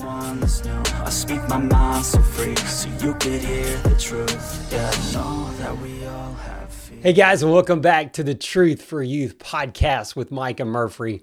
I 0.00 1.08
speak 1.10 1.46
my 1.48 1.58
mind 1.58 2.04
so 2.04 2.20
free, 2.22 2.56
so 2.56 2.88
you 3.04 3.14
could 3.14 3.42
hear 3.42 3.76
the 3.78 3.94
truth. 3.98 4.72
Yeah, 4.72 4.90
I 4.90 5.12
know 5.12 5.52
that 5.58 5.76
we 5.78 6.06
all 6.06 6.32
have 6.32 6.72
fear. 6.72 6.98
Hey 7.02 7.12
guys, 7.12 7.42
and 7.42 7.52
welcome 7.52 7.80
back 7.80 8.14
to 8.14 8.22
the 8.22 8.34
Truth 8.34 8.82
for 8.82 9.02
Youth 9.02 9.38
podcast 9.38 10.16
with 10.16 10.30
Micah 10.30 10.64
Murphy. 10.64 11.22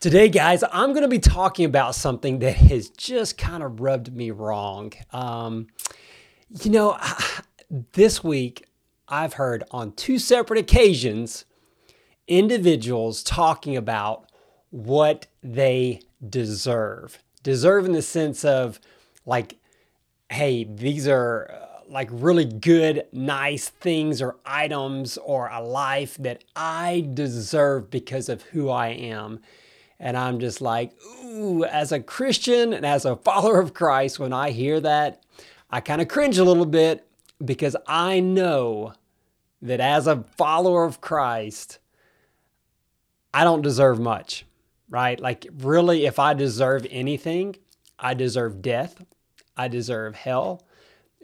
Today, 0.00 0.28
guys, 0.28 0.64
I'm 0.72 0.90
going 0.90 1.02
to 1.02 1.08
be 1.08 1.18
talking 1.18 1.66
about 1.66 1.94
something 1.94 2.38
that 2.38 2.56
has 2.56 2.88
just 2.88 3.36
kind 3.36 3.62
of 3.62 3.80
rubbed 3.80 4.14
me 4.16 4.30
wrong. 4.30 4.92
Um, 5.12 5.66
you 6.62 6.70
know, 6.70 6.98
this 7.92 8.24
week 8.24 8.66
I've 9.06 9.34
heard 9.34 9.64
on 9.70 9.92
two 9.92 10.18
separate 10.18 10.58
occasions 10.58 11.44
individuals 12.26 13.22
talking 13.22 13.76
about 13.76 14.30
what 14.70 15.26
they 15.42 16.00
deserve. 16.26 17.22
Deserve 17.42 17.84
in 17.84 17.92
the 17.92 18.02
sense 18.02 18.44
of 18.44 18.80
like, 19.26 19.58
hey, 20.30 20.64
these 20.64 21.06
are 21.08 21.50
uh, 21.52 21.82
like 21.88 22.08
really 22.10 22.44
good, 22.44 23.06
nice 23.12 23.68
things 23.68 24.22
or 24.22 24.36
items 24.46 25.18
or 25.18 25.48
a 25.48 25.60
life 25.60 26.16
that 26.18 26.44
I 26.56 27.08
deserve 27.12 27.90
because 27.90 28.28
of 28.28 28.42
who 28.42 28.70
I 28.70 28.88
am. 28.88 29.40
And 29.98 30.16
I'm 30.16 30.40
just 30.40 30.60
like, 30.60 30.92
ooh, 31.24 31.64
as 31.64 31.92
a 31.92 32.00
Christian 32.00 32.72
and 32.72 32.86
as 32.86 33.04
a 33.04 33.16
follower 33.24 33.60
of 33.60 33.74
Christ, 33.74 34.18
when 34.18 34.32
I 34.32 34.50
hear 34.50 34.80
that, 34.80 35.22
I 35.70 35.80
kind 35.80 36.00
of 36.00 36.08
cringe 36.08 36.38
a 36.38 36.44
little 36.44 36.66
bit 36.66 37.06
because 37.44 37.76
I 37.86 38.20
know 38.20 38.94
that 39.60 39.80
as 39.80 40.06
a 40.06 40.24
follower 40.36 40.84
of 40.84 41.00
Christ, 41.00 41.78
I 43.32 43.44
don't 43.44 43.62
deserve 43.62 43.98
much 43.98 44.44
right? 44.92 45.18
Like, 45.18 45.46
really, 45.58 46.04
if 46.04 46.18
I 46.18 46.34
deserve 46.34 46.86
anything, 46.90 47.56
I 47.98 48.12
deserve 48.12 48.60
death, 48.60 49.02
I 49.56 49.68
deserve 49.68 50.14
hell 50.14 50.62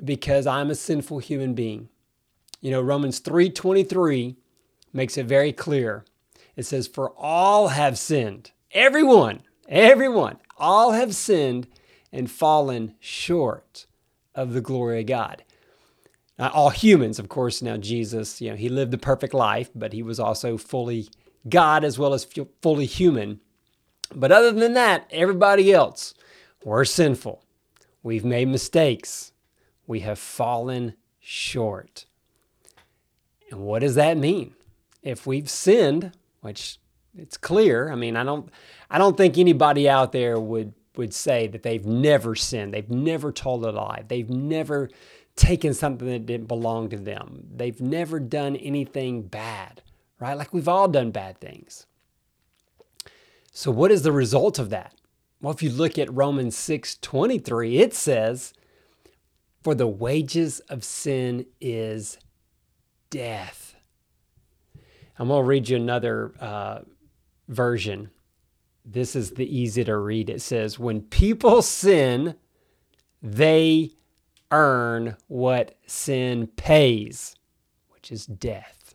because 0.03 0.47
I'm 0.47 0.71
a 0.71 0.75
sinful 0.75 1.19
human 1.19 1.55
being. 1.55 1.89
You 2.61 2.71
know, 2.71 2.81
Romans 2.81 3.21
3:23 3.21 4.37
makes 4.93 5.19
it 5.19 5.27
very 5.27 5.53
clear. 5.53 6.05
It 6.57 6.65
says, 6.65 6.87
For 6.89 7.11
all 7.11 7.69
have 7.69 7.99
sinned, 7.99 8.53
everyone, 8.73 9.43
everyone, 9.69 10.39
all 10.57 10.93
have 10.93 11.15
sinned 11.15 11.69
and 12.11 12.31
fallen 12.31 12.95
short 13.01 13.87
of 14.35 14.55
the 14.55 14.61
glory 14.61 15.01
of 15.01 15.07
God. 15.07 15.45
Now, 16.39 16.51
all 16.51 16.71
humans, 16.71 17.19
of 17.19 17.29
course, 17.29 17.61
now 17.61 17.77
Jesus, 17.77 18.41
you 18.41 18.51
know, 18.51 18.57
he 18.57 18.69
lived 18.69 18.93
the 18.93 18.99
perfect 18.99 19.35
life, 19.35 19.71
but 19.75 19.93
he 19.93 20.03
was 20.03 20.19
also 20.19 20.57
fully 20.57 21.09
God 21.49 21.85
as 21.85 21.99
well 21.99 22.15
as 22.15 22.27
fully 22.63 22.87
human. 22.87 23.41
But 24.15 24.33
other 24.33 24.53
than 24.53 24.75
that, 24.75 25.07
everybody 25.11 25.73
else, 25.73 26.15
we're 26.65 26.85
sinful. 26.85 27.45
We've 28.03 28.25
made 28.25 28.49
mistakes. 28.49 29.33
We 29.87 30.01
have 30.01 30.19
fallen 30.19 30.95
short. 31.21 32.07
And 33.51 33.61
what 33.61 33.81
does 33.81 33.95
that 33.97 34.17
mean? 34.17 34.55
If 35.03 35.27
we've 35.27 35.49
sinned, 35.49 36.13
which 36.41 36.79
it's 37.17 37.37
clear, 37.37 37.91
I 37.91 37.95
mean, 37.95 38.17
I 38.17 38.25
don't 38.25 38.51
I 38.91 38.99
don't 38.99 39.17
think 39.17 39.39
anybody 39.39 39.89
out 39.89 40.13
there 40.13 40.39
would 40.39 40.75
would 40.97 41.15
say 41.15 41.47
that 41.47 41.63
they've 41.63 41.87
never 41.87 42.35
sinned. 42.35 42.75
They've 42.75 42.91
never 42.91 43.33
told 43.33 43.65
a 43.65 43.71
lie. 43.71 44.05
They've 44.07 44.29
never 44.29 44.91
taken 45.37 45.73
something 45.73 46.09
that 46.09 46.27
didn't 46.27 46.49
belong 46.49 46.89
to 46.91 46.97
them. 46.97 47.47
They've 47.55 47.81
never 47.81 48.19
done 48.19 48.57
anything 48.57 49.23
bad, 49.23 49.83
right? 50.19 50.35
Like 50.35 50.53
we've 50.53 50.69
all 50.69 50.89
done 50.89 51.13
bad 51.13 51.41
things. 51.41 51.87
So 53.59 53.73
what 53.73 53.91
is 53.91 54.03
the 54.03 54.13
result 54.13 54.61
of 54.61 54.71
that? 54.71 54.95
Well, 55.41 55.53
if 55.53 55.65
you 55.65 55.71
look 55.71 55.99
at 55.99 56.15
Romans 56.15 56.57
6:23, 56.57 57.79
it 57.79 57.93
says, 57.93 58.53
"For 59.65 59.75
the 59.75 59.89
wages 59.89 60.61
of 60.69 60.85
sin 60.85 61.45
is 61.61 62.19
death." 63.11 63.75
I'm 65.19 65.27
going 65.27 65.43
to 65.43 65.49
read 65.49 65.69
you 65.69 65.77
another 65.77 66.35
uh, 66.39 66.83
version. 67.49 68.13
This 68.85 69.17
is 69.17 69.33
the 69.33 69.53
easy 69.53 69.83
to 69.83 69.97
read. 69.97 70.31
It 70.31 70.41
says, 70.41 70.79
"When 70.79 71.01
people 71.01 71.61
sin, 71.61 72.37
they 73.21 73.91
earn 74.53 75.17
what 75.27 75.77
sin 75.85 76.47
pays, 76.47 77.35
which 77.89 78.13
is 78.13 78.25
death." 78.25 78.95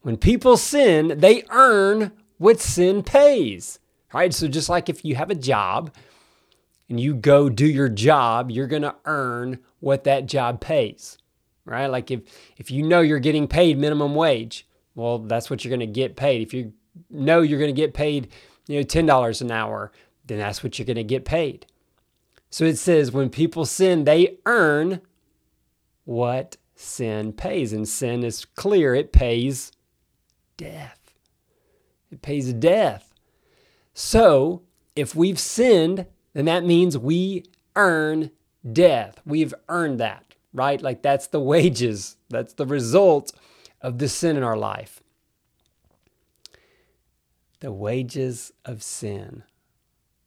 When 0.00 0.16
people 0.16 0.56
sin, 0.56 1.20
they 1.20 1.44
earn 1.50 2.10
what 2.44 2.60
sin 2.60 3.02
pays, 3.02 3.78
right? 4.12 4.34
So 4.34 4.48
just 4.48 4.68
like 4.68 4.90
if 4.90 5.02
you 5.02 5.14
have 5.14 5.30
a 5.30 5.34
job 5.34 5.94
and 6.90 7.00
you 7.00 7.14
go 7.14 7.48
do 7.48 7.66
your 7.66 7.88
job, 7.88 8.50
you're 8.50 8.66
going 8.66 8.82
to 8.82 8.94
earn 9.06 9.60
what 9.80 10.04
that 10.04 10.26
job 10.26 10.60
pays, 10.60 11.16
right? 11.64 11.86
Like 11.86 12.10
if 12.10 12.20
if 12.58 12.70
you 12.70 12.82
know 12.82 13.00
you're 13.00 13.18
getting 13.18 13.48
paid 13.48 13.78
minimum 13.78 14.14
wage, 14.14 14.68
well, 14.94 15.20
that's 15.20 15.48
what 15.48 15.64
you're 15.64 15.70
going 15.70 15.80
to 15.80 15.86
get 15.86 16.16
paid. 16.16 16.42
If 16.42 16.52
you 16.52 16.74
know 17.08 17.40
you're 17.40 17.58
going 17.58 17.74
to 17.74 17.80
get 17.80 17.94
paid, 17.94 18.28
you 18.66 18.78
know, 18.78 18.84
$10 18.84 19.40
an 19.40 19.50
hour, 19.50 19.90
then 20.26 20.36
that's 20.36 20.62
what 20.62 20.78
you're 20.78 20.84
going 20.84 20.96
to 20.96 21.02
get 21.02 21.24
paid. 21.24 21.64
So 22.50 22.66
it 22.66 22.76
says 22.76 23.10
when 23.10 23.30
people 23.30 23.64
sin, 23.64 24.04
they 24.04 24.36
earn 24.44 25.00
what 26.04 26.58
sin 26.74 27.32
pays. 27.32 27.72
And 27.72 27.88
sin 27.88 28.22
is 28.22 28.44
clear, 28.44 28.94
it 28.94 29.14
pays 29.14 29.72
death. 30.58 31.03
It 32.14 32.22
pays 32.22 32.52
death. 32.52 33.12
So 33.92 34.62
if 34.94 35.16
we've 35.16 35.38
sinned, 35.38 36.06
then 36.32 36.44
that 36.44 36.64
means 36.64 36.96
we 36.96 37.44
earn 37.74 38.30
death. 38.72 39.20
We've 39.26 39.52
earned 39.68 39.98
that, 39.98 40.36
right? 40.52 40.80
Like 40.80 41.02
that's 41.02 41.26
the 41.26 41.40
wages, 41.40 42.16
that's 42.30 42.52
the 42.52 42.66
result 42.66 43.32
of 43.80 43.98
the 43.98 44.08
sin 44.08 44.36
in 44.36 44.44
our 44.44 44.56
life. 44.56 45.02
The 47.58 47.72
wages 47.72 48.52
of 48.64 48.80
sin 48.84 49.42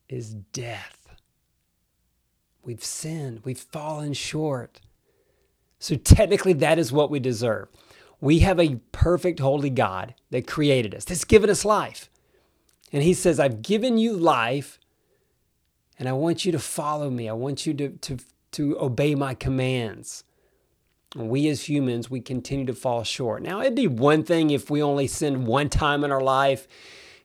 is 0.09 0.33
death. 0.33 1.15
We've 2.63 2.83
sinned, 2.83 3.45
we've 3.45 3.57
fallen 3.57 4.11
short. 4.11 4.81
So 5.79 5.95
technically, 5.95 6.53
that 6.53 6.79
is 6.79 6.91
what 6.91 7.09
we 7.09 7.21
deserve. 7.21 7.69
We 8.19 8.39
have 8.39 8.59
a 8.59 8.75
perfect, 8.91 9.39
holy 9.39 9.69
God 9.69 10.15
that 10.31 10.47
created 10.47 10.95
us, 10.95 11.05
that's 11.05 11.23
given 11.23 11.49
us 11.49 11.63
life. 11.63 12.09
And 12.91 13.03
He 13.03 13.13
says, 13.13 13.39
I've 13.39 13.61
given 13.61 13.97
you 13.97 14.13
life, 14.13 14.79
and 15.99 16.07
I 16.07 16.13
want 16.13 16.45
you 16.45 16.51
to 16.51 16.59
follow 16.59 17.09
me. 17.09 17.29
I 17.29 17.33
want 17.33 17.65
you 17.65 17.73
to, 17.75 17.89
to, 17.89 18.17
to 18.53 18.79
obey 18.79 19.15
my 19.15 19.33
commands. 19.33 20.23
And 21.15 21.29
we 21.29 21.47
as 21.47 21.67
humans, 21.67 22.09
we 22.09 22.21
continue 22.21 22.65
to 22.65 22.73
fall 22.73 23.03
short. 23.03 23.41
Now, 23.41 23.61
it'd 23.61 23.75
be 23.75 23.87
one 23.87 24.23
thing 24.23 24.51
if 24.51 24.69
we 24.69 24.81
only 24.83 25.07
sin 25.07 25.45
one 25.45 25.69
time 25.69 26.03
in 26.03 26.11
our 26.11 26.21
life. 26.21 26.67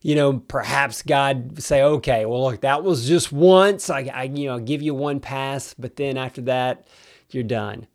You 0.01 0.15
know, 0.15 0.39
perhaps 0.39 1.03
God 1.03 1.63
say, 1.63 1.83
okay, 1.83 2.27
well, 2.27 2.43
look, 2.43 2.63
that 2.63 2.83
was 2.83 3.07
just 3.07 3.31
once. 3.33 3.91
I, 3.91 4.11
I 4.13 4.23
you 4.25 4.49
know, 4.49 4.59
give 4.59 4.83
you 4.83 4.95
one 4.95 5.21
pass, 5.21 5.75
but 5.75 5.97
then 5.97 6.17
after 6.17 6.41
that, 6.43 6.87
you're 7.31 7.45
done. 7.45 7.87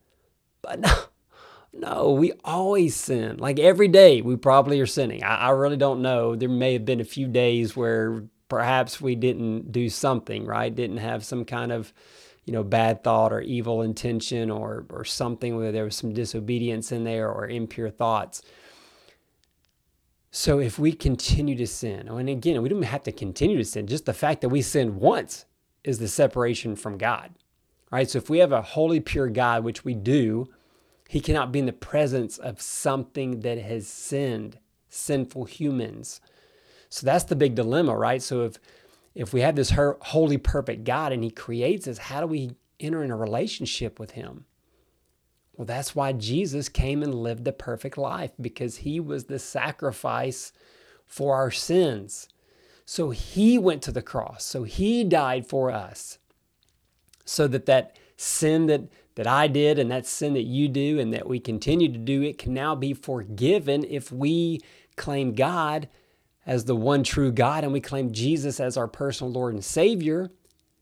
But 0.61 0.79
no, 0.79 0.93
no, 1.77 2.11
we 2.11 2.33
always 2.43 2.95
sin. 2.95 3.37
Like 3.37 3.59
every 3.59 3.87
day, 3.87 4.21
we 4.21 4.35
probably 4.35 4.79
are 4.81 4.87
sinning. 4.87 5.23
I, 5.23 5.35
I, 5.35 5.49
really 5.51 5.77
don't 5.77 6.01
know. 6.01 6.35
There 6.35 6.49
may 6.49 6.73
have 6.73 6.85
been 6.85 6.99
a 6.99 7.05
few 7.05 7.27
days 7.27 7.75
where 7.75 8.23
perhaps 8.49 8.99
we 8.99 9.15
didn't 9.15 9.71
do 9.71 9.89
something, 9.89 10.45
right? 10.45 10.73
Didn't 10.73 10.97
have 10.97 11.23
some 11.23 11.45
kind 11.45 11.71
of, 11.71 11.93
you 12.45 12.53
know, 12.53 12.63
bad 12.63 13.03
thought 13.03 13.31
or 13.31 13.41
evil 13.41 13.81
intention 13.81 14.49
or, 14.49 14.85
or 14.89 15.05
something 15.05 15.55
where 15.55 15.71
there 15.71 15.83
was 15.83 15.95
some 15.95 16.13
disobedience 16.13 16.91
in 16.91 17.03
there 17.03 17.29
or 17.29 17.47
impure 17.47 17.89
thoughts. 17.89 18.41
So 20.31 20.59
if 20.59 20.77
we 20.77 20.93
continue 20.93 21.55
to 21.55 21.67
sin, 21.67 22.07
and 22.07 22.29
again, 22.29 22.61
we 22.61 22.69
don't 22.69 22.83
have 22.83 23.03
to 23.03 23.11
continue 23.11 23.57
to 23.57 23.65
sin, 23.65 23.87
just 23.87 24.05
the 24.05 24.13
fact 24.13 24.41
that 24.41 24.49
we 24.49 24.61
sin 24.61 24.99
once 24.99 25.45
is 25.83 25.99
the 25.99 26.07
separation 26.07 26.75
from 26.75 26.97
God, 26.97 27.33
right? 27.91 28.09
So 28.09 28.17
if 28.17 28.29
we 28.29 28.39
have 28.39 28.51
a 28.51 28.61
holy, 28.61 28.99
pure 28.99 29.29
God, 29.29 29.63
which 29.63 29.85
we 29.85 29.93
do, 29.93 30.47
he 31.07 31.19
cannot 31.21 31.51
be 31.51 31.59
in 31.59 31.65
the 31.65 31.73
presence 31.73 32.37
of 32.37 32.61
something 32.61 33.41
that 33.41 33.57
has 33.57 33.87
sinned, 33.87 34.59
sinful 34.89 35.45
humans. 35.45 36.19
So 36.89 37.05
that's 37.05 37.23
the 37.25 37.35
big 37.35 37.55
dilemma, 37.55 37.95
right? 37.95 38.21
So 38.21 38.43
if 38.43 38.59
if 39.15 39.33
we 39.33 39.41
have 39.41 39.55
this 39.55 39.71
holy, 39.71 40.37
perfect 40.37 40.83
God 40.83 41.11
and 41.11 41.23
He 41.23 41.31
creates 41.31 41.87
us, 41.87 41.97
how 41.97 42.21
do 42.21 42.27
we 42.27 42.51
enter 42.79 43.03
in 43.03 43.09
a 43.09 43.17
relationship 43.17 43.99
with 43.99 44.11
Him? 44.11 44.45
Well, 45.55 45.65
that's 45.65 45.95
why 45.95 46.13
Jesus 46.13 46.69
came 46.69 47.01
and 47.01 47.15
lived 47.15 47.43
the 47.43 47.51
perfect 47.51 47.97
life 47.97 48.31
because 48.39 48.77
He 48.77 48.99
was 48.99 49.25
the 49.25 49.39
sacrifice 49.39 50.53
for 51.07 51.33
our 51.33 51.49
sins. 51.49 52.29
So 52.85 53.09
He 53.09 53.57
went 53.57 53.81
to 53.83 53.91
the 53.91 54.03
cross. 54.03 54.45
So 54.45 54.63
He 54.63 55.03
died 55.03 55.47
for 55.47 55.71
us 55.71 56.19
so 57.25 57.47
that 57.47 57.65
that 57.65 57.97
sin 58.17 58.65
that 58.67 58.81
that 59.15 59.25
I 59.25 59.47
did 59.47 59.79
and 59.79 59.89
that 59.89 60.05
sin 60.05 60.33
that 60.33 60.43
you 60.43 60.67
do 60.67 60.99
and 60.99 61.11
that 61.13 61.27
we 61.27 61.39
continue 61.39 61.91
to 61.91 61.97
do, 61.97 62.21
it 62.21 62.37
can 62.37 62.53
now 62.53 62.75
be 62.75 62.93
forgiven 62.93 63.83
if 63.83 64.11
we 64.11 64.61
claim 64.95 65.33
God 65.33 65.87
as 66.45 66.65
the 66.65 66.75
one 66.75 67.03
true 67.03 67.31
God 67.31 67.63
and 67.63 67.73
we 67.73 67.81
claim 67.81 68.11
Jesus 68.11 68.59
as 68.59 68.77
our 68.77 68.87
personal 68.87 69.33
Lord 69.33 69.55
and 69.55 69.65
Savior. 69.65 70.29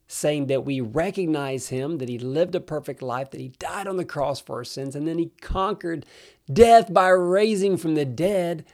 saying 0.08 0.48
that 0.48 0.66
we 0.66 0.80
recognize 0.82 1.70
him, 1.70 1.98
that 1.98 2.10
he 2.10 2.20
lived 2.20 2.56
a 2.56 2.60
perfect 2.60 3.02
life, 3.02 3.32
that 3.32 3.42
he 3.42 3.50
died 3.60 3.88
on 3.88 3.98
the 3.98 4.06
cross 4.06 4.40
for 4.40 4.58
our 4.58 4.64
sins, 4.64 4.96
and 4.96 5.08
then 5.08 5.18
he 5.18 5.32
conquered 5.42 6.06
death 6.52 6.94
by 6.94 7.08
raising 7.10 7.76
from 7.78 7.96
the 7.96 8.06
dead, 8.06 8.66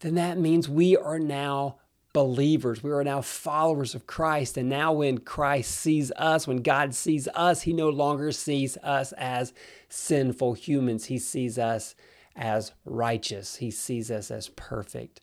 then 0.00 0.14
that 0.14 0.38
means 0.38 0.68
we 0.68 0.96
are 0.96 1.18
now 1.18 1.76
believers. 2.14 2.82
We 2.82 2.92
are 2.92 3.04
now 3.04 3.20
followers 3.20 3.94
of 3.94 4.06
Christ. 4.06 4.56
And 4.56 4.70
now, 4.70 4.94
when 4.94 5.18
Christ 5.18 5.72
sees 5.72 6.10
us, 6.12 6.46
when 6.46 6.62
God 6.62 6.94
sees 6.94 7.28
us, 7.34 7.62
he 7.62 7.74
no 7.74 7.90
longer 7.90 8.32
sees 8.32 8.78
us 8.78 9.12
as 9.12 9.52
sinful 9.90 10.54
humans. 10.54 11.06
He 11.06 11.18
sees 11.18 11.58
us 11.58 11.94
as 12.36 12.72
righteous, 12.84 13.56
he 13.56 13.70
sees 13.70 14.10
us 14.10 14.30
as 14.30 14.48
perfect 14.48 15.20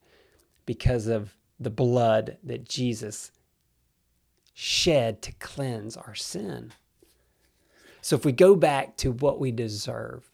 because 0.65 1.07
of 1.07 1.35
the 1.59 1.69
blood 1.69 2.37
that 2.43 2.69
Jesus 2.69 3.31
shed 4.53 5.21
to 5.23 5.33
cleanse 5.33 5.97
our 5.97 6.15
sin. 6.15 6.71
So 8.01 8.15
if 8.15 8.23
we 8.23 8.31
go 8.31 8.55
back 8.55 8.95
to 8.97 9.11
what 9.11 9.39
we 9.39 9.51
deserve, 9.51 10.29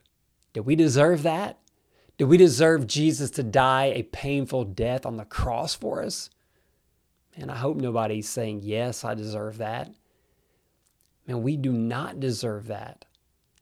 did 0.53 0.61
we 0.61 0.75
deserve 0.75 1.23
that? 1.23 1.57
Did 2.17 2.25
we 2.25 2.37
deserve 2.37 2.87
Jesus 2.87 3.31
to 3.31 3.43
die 3.43 3.85
a 3.85 4.03
painful 4.03 4.63
death 4.65 5.05
on 5.05 5.17
the 5.17 5.25
cross 5.25 5.73
for 5.73 6.03
us? 6.03 6.29
And 7.37 7.51
I 7.51 7.55
hope 7.55 7.77
nobody's 7.77 8.27
saying, 8.27 8.61
Yes, 8.63 9.03
I 9.03 9.13
deserve 9.13 9.57
that. 9.59 9.93
Man, 11.27 11.43
we 11.43 11.55
do 11.57 11.71
not 11.71 12.19
deserve 12.19 12.67
that. 12.67 13.05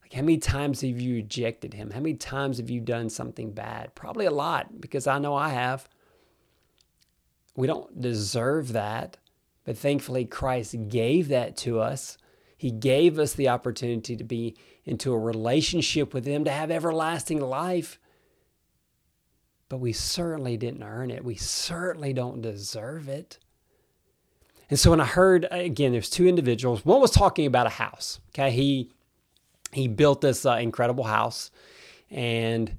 Like, 0.02 0.14
how 0.14 0.22
many 0.22 0.38
times 0.38 0.82
have 0.82 1.02
you 1.02 1.16
rejected 1.16 1.74
him? 1.74 1.92
How 1.92 2.00
many 2.00 2.14
times 2.14 2.58
have 2.58 2.70
you 2.70 2.80
done 2.80 3.10
something 3.10 3.52
bad? 3.52 3.96
Probably 3.96 4.26
a 4.26 4.32
lot, 4.32 4.80
because 4.80 5.08
I 5.08 5.18
know 5.18 5.36
I 5.36 5.50
have. 5.50 5.90
We 7.56 7.68
don't 7.68 8.00
deserve 8.00 8.74
that. 8.74 9.18
But 9.64 9.78
thankfully, 9.78 10.26
Christ 10.26 10.76
gave 10.90 11.30
that 11.30 11.58
to 11.58 11.80
us. 11.80 12.20
He 12.56 12.70
gave 12.70 13.18
us 13.18 13.34
the 13.34 13.50
opportunity 13.50 14.16
to 14.16 14.24
be 14.24 14.56
into 14.86 15.12
a 15.12 15.20
relationship 15.20 16.14
with 16.14 16.26
Him, 16.26 16.46
to 16.46 16.52
have 16.52 16.70
everlasting 16.70 17.42
life. 17.42 18.00
But 19.68 19.78
we 19.78 19.92
certainly 19.92 20.56
didn't 20.56 20.84
earn 20.84 21.10
it. 21.10 21.26
We 21.26 21.36
certainly 21.36 22.14
don't 22.14 22.42
deserve 22.42 23.10
it. 23.10 23.40
And 24.70 24.80
so 24.80 24.90
when 24.92 25.02
I 25.02 25.06
heard 25.06 25.48
again, 25.52 25.92
there's 25.92 26.10
two 26.10 26.28
individuals. 26.28 26.86
One 26.86 27.02
was 27.02 27.12
talking 27.12 27.46
about 27.46 27.68
a 27.68 27.72
house. 27.72 28.20
Okay, 28.30 28.52
he 28.52 28.92
he 29.72 29.88
built 29.88 30.22
this 30.22 30.46
uh, 30.46 30.54
incredible 30.54 31.04
house, 31.04 31.52
and 32.10 32.76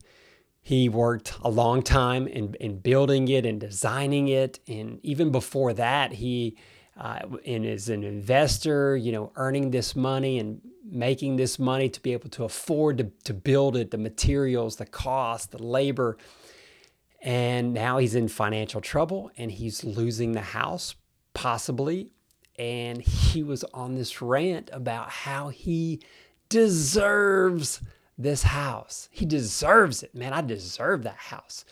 he 0.62 0.88
worked 0.88 1.34
a 1.42 1.50
long 1.50 1.82
time 1.82 2.26
in 2.26 2.54
in 2.54 2.78
building 2.78 3.28
it 3.28 3.46
and 3.46 3.60
designing 3.60 4.28
it. 4.28 4.58
And 4.66 4.98
even 5.04 5.30
before 5.30 5.72
that, 5.74 6.12
he 6.12 6.56
uh, 6.98 7.20
and 7.44 7.66
as 7.66 7.88
an 7.88 8.04
investor, 8.04 8.96
you 8.96 9.12
know, 9.12 9.30
earning 9.36 9.70
this 9.70 9.94
money 9.94 10.38
and 10.38 10.60
making 10.82 11.36
this 11.36 11.58
money 11.58 11.88
to 11.90 12.00
be 12.00 12.12
able 12.12 12.30
to 12.30 12.44
afford 12.44 12.98
to, 12.98 13.04
to 13.24 13.34
build 13.34 13.76
it, 13.76 13.90
the 13.90 13.98
materials, 13.98 14.76
the 14.76 14.86
cost, 14.86 15.50
the 15.50 15.62
labor. 15.62 16.16
And 17.20 17.74
now 17.74 17.98
he's 17.98 18.14
in 18.14 18.28
financial 18.28 18.80
trouble 18.80 19.30
and 19.36 19.50
he's 19.50 19.84
losing 19.84 20.32
the 20.32 20.40
house, 20.40 20.94
possibly. 21.36 22.10
And 22.58 23.02
he 23.02 23.42
was 23.42 23.62
on 23.74 23.94
this 23.94 24.22
rant 24.22 24.70
about 24.72 25.10
how 25.10 25.50
he 25.50 26.00
deserves 26.48 27.80
this 28.16 28.42
house. 28.42 29.08
He 29.12 29.26
deserves 29.26 30.02
it. 30.02 30.14
Man, 30.14 30.32
I 30.32 30.40
deserve 30.40 31.02
that 31.02 31.16
house 31.16 31.64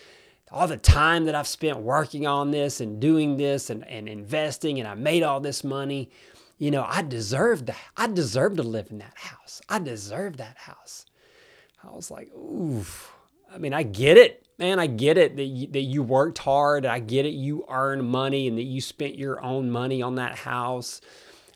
all 0.55 0.69
the 0.69 0.77
time 0.77 1.25
that 1.25 1.35
I've 1.35 1.49
spent 1.49 1.79
working 1.79 2.27
on 2.29 2.53
this 2.53 2.81
and 2.81 3.01
doing 3.01 3.37
this 3.37 3.71
and, 3.71 3.87
and 3.89 4.09
investing 4.09 4.79
and 4.79 4.87
I 4.87 4.95
made 4.95 5.25
all 5.25 5.41
this 5.41 5.65
money, 5.65 6.11
you 6.59 6.71
know, 6.71 6.87
I 6.89 7.03
deserve 7.03 7.67
that. 7.67 7.77
I 7.97 8.07
deserve 8.07 8.57
to 8.57 8.63
live 8.63 8.89
in 8.91 8.99
that 8.99 9.17
house. 9.17 9.61
I 9.69 9.81
deserve 9.81 10.37
that 10.37 10.57
house. 10.57 11.07
I 11.83 11.95
was 11.95 12.11
like, 12.11 12.33
oof. 12.35 13.13
I 13.53 13.59
mean, 13.59 13.75
I 13.75 13.83
get 13.83 14.17
it, 14.17 14.44
man. 14.59 14.79
I 14.79 14.87
get 14.87 15.19
it 15.19 15.37
that 15.37 15.45
you, 15.45 15.67
that 15.69 15.83
you 15.83 16.03
worked 16.03 16.39
hard. 16.39 16.87
I 16.87 16.99
get 16.99 17.27
it. 17.27 17.35
You 17.35 17.65
earned 17.69 18.09
money 18.09 18.49
and 18.49 18.59
that 18.59 18.65
you 18.65 18.81
spent 18.81 19.19
your 19.19 19.43
own 19.43 19.71
money 19.71 20.03
on 20.03 20.17
that 20.17 20.37
house 20.39 21.01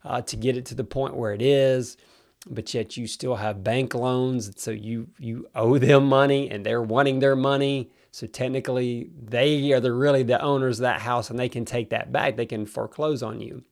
uh, 0.05 0.23
to 0.23 0.37
get 0.37 0.56
it 0.56 0.67
to 0.67 0.75
the 0.75 0.85
point 0.85 1.17
where 1.17 1.33
it 1.33 1.43
is. 1.43 1.97
But 2.49 2.73
yet 2.73 2.97
you 2.97 3.06
still 3.06 3.35
have 3.37 3.65
bank 3.65 3.95
loans, 3.95 4.53
so 4.61 4.71
you 4.71 5.09
you 5.19 5.49
owe 5.55 5.77
them 5.77 6.06
money, 6.06 6.49
and 6.50 6.65
they're 6.65 6.81
wanting 6.81 7.19
their 7.19 7.37
money 7.37 7.91
so 8.11 8.27
technically, 8.27 9.11
they 9.23 9.73
are 9.73 9.81
the 9.81 9.93
really 9.93 10.23
the 10.23 10.41
owners 10.41 10.81
of 10.81 10.83
that 10.83 11.03
house, 11.03 11.31
and 11.31 11.39
they 11.39 11.49
can 11.49 11.65
take 11.65 11.91
that 11.91 12.11
back. 12.11 12.37
They 12.37 12.47
can 12.47 12.67
foreclose 12.67 13.23
on 13.23 13.41
you. 13.41 13.62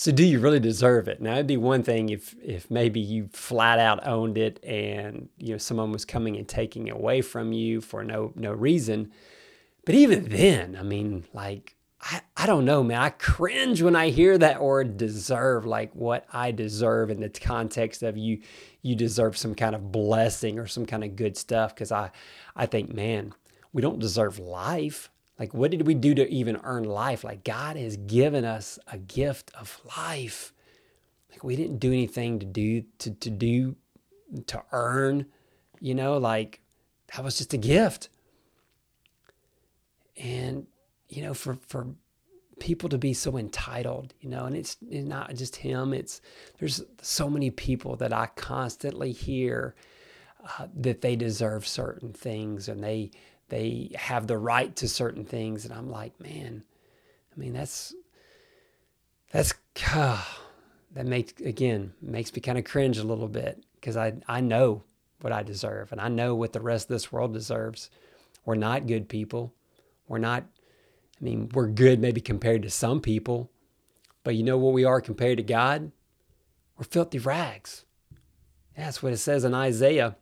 So 0.00 0.12
do 0.12 0.24
you 0.24 0.40
really 0.40 0.60
deserve 0.60 1.08
it? 1.08 1.20
Now 1.20 1.34
it'd 1.34 1.46
be 1.46 1.58
one 1.58 1.82
thing 1.82 2.08
if 2.08 2.34
if 2.42 2.70
maybe 2.70 3.00
you 3.00 3.28
flat 3.34 3.78
out 3.78 4.06
owned 4.08 4.38
it 4.38 4.58
and 4.64 5.28
you 5.36 5.52
know 5.52 5.58
someone 5.58 5.92
was 5.92 6.06
coming 6.06 6.38
and 6.38 6.48
taking 6.48 6.88
it 6.88 6.94
away 6.94 7.20
from 7.20 7.52
you 7.52 7.82
for 7.82 8.02
no 8.02 8.32
no 8.34 8.50
reason. 8.50 9.12
But 9.84 9.94
even 9.94 10.30
then, 10.30 10.74
I 10.74 10.84
mean, 10.84 11.24
like 11.34 11.76
I, 12.00 12.22
I 12.34 12.46
don't 12.46 12.64
know, 12.64 12.82
man. 12.82 12.98
I 12.98 13.10
cringe 13.10 13.82
when 13.82 13.94
I 13.94 14.08
hear 14.08 14.38
that 14.38 14.62
word 14.62 14.96
deserve, 14.96 15.66
like 15.66 15.94
what 15.94 16.24
I 16.32 16.50
deserve 16.50 17.10
in 17.10 17.20
the 17.20 17.28
context 17.28 18.02
of 18.02 18.16
you 18.16 18.40
you 18.80 18.96
deserve 18.96 19.36
some 19.36 19.54
kind 19.54 19.74
of 19.74 19.92
blessing 19.92 20.58
or 20.58 20.66
some 20.66 20.86
kind 20.86 21.04
of 21.04 21.14
good 21.14 21.36
stuff. 21.36 21.76
Cause 21.76 21.92
I 21.92 22.10
I 22.56 22.64
think, 22.64 22.90
man, 22.90 23.34
we 23.74 23.82
don't 23.82 23.98
deserve 23.98 24.38
life. 24.38 25.10
Like, 25.40 25.54
what 25.54 25.70
did 25.70 25.86
we 25.86 25.94
do 25.94 26.14
to 26.14 26.28
even 26.30 26.60
earn 26.64 26.84
life? 26.84 27.24
Like, 27.24 27.44
God 27.44 27.76
has 27.76 27.96
given 27.96 28.44
us 28.44 28.78
a 28.86 28.98
gift 28.98 29.50
of 29.58 29.80
life. 29.96 30.52
Like, 31.30 31.42
we 31.42 31.56
didn't 31.56 31.78
do 31.78 31.88
anything 31.88 32.38
to 32.40 32.46
do 32.46 32.84
to, 32.98 33.10
to 33.10 33.30
do 33.30 33.76
to 34.46 34.62
earn, 34.70 35.26
you 35.80 35.94
know, 35.94 36.18
like 36.18 36.60
that 37.08 37.24
was 37.24 37.38
just 37.38 37.54
a 37.54 37.56
gift. 37.56 38.10
And 40.16 40.66
you 41.08 41.22
know, 41.22 41.34
for 41.34 41.58
for 41.66 41.86
people 42.60 42.90
to 42.90 42.98
be 42.98 43.14
so 43.14 43.38
entitled, 43.38 44.12
you 44.20 44.28
know, 44.28 44.44
and 44.44 44.54
it's, 44.54 44.76
it's 44.90 45.06
not 45.06 45.34
just 45.34 45.56
him. 45.56 45.94
It's 45.94 46.20
there's 46.58 46.82
so 47.00 47.30
many 47.30 47.50
people 47.50 47.96
that 47.96 48.12
I 48.12 48.26
constantly 48.36 49.12
hear 49.12 49.74
uh, 50.44 50.66
that 50.74 51.00
they 51.00 51.16
deserve 51.16 51.66
certain 51.66 52.12
things 52.12 52.68
and 52.68 52.84
they 52.84 53.10
they 53.50 53.90
have 53.96 54.26
the 54.26 54.38
right 54.38 54.74
to 54.76 54.88
certain 54.88 55.24
things, 55.24 55.64
and 55.64 55.74
I'm 55.74 55.90
like, 55.90 56.18
man, 56.20 56.64
I 57.34 57.38
mean 57.38 57.52
that's 57.52 57.94
that's 59.30 59.54
uh, 59.92 60.24
that 60.92 61.06
makes 61.06 61.40
again 61.40 61.92
makes 62.00 62.34
me 62.34 62.40
kind 62.40 62.58
of 62.58 62.64
cringe 62.64 62.98
a 62.98 63.04
little 63.04 63.28
bit 63.28 63.62
because 63.74 63.96
I 63.96 64.14
I 64.26 64.40
know 64.40 64.84
what 65.20 65.32
I 65.32 65.42
deserve 65.42 65.92
and 65.92 66.00
I 66.00 66.08
know 66.08 66.34
what 66.34 66.52
the 66.52 66.60
rest 66.60 66.86
of 66.86 66.94
this 66.94 67.12
world 67.12 67.32
deserves. 67.32 67.90
We're 68.44 68.54
not 68.54 68.86
good 68.86 69.08
people. 69.08 69.52
We're 70.08 70.18
not 70.18 70.44
I 71.20 71.24
mean, 71.24 71.50
we're 71.52 71.68
good 71.68 72.00
maybe 72.00 72.20
compared 72.20 72.62
to 72.62 72.70
some 72.70 73.00
people, 73.00 73.50
but 74.24 74.34
you 74.34 74.42
know 74.42 74.56
what 74.56 74.72
we 74.72 74.84
are 74.84 75.00
compared 75.00 75.36
to 75.36 75.42
God? 75.42 75.92
We're 76.78 76.84
filthy 76.84 77.18
rags. 77.18 77.84
That's 78.76 79.02
what 79.02 79.12
it 79.12 79.18
says 79.18 79.44
in 79.44 79.52
Isaiah 79.52 80.16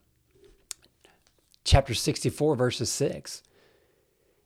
chapter 1.68 1.94
64, 1.94 2.56
verses 2.56 2.90
6. 2.90 3.42